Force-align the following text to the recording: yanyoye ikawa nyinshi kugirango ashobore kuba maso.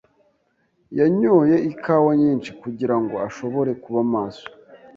yanyoye 0.99 1.55
ikawa 1.71 2.11
nyinshi 2.21 2.49
kugirango 2.61 3.15
ashobore 3.27 3.71
kuba 3.83 3.99
maso. 4.13 4.47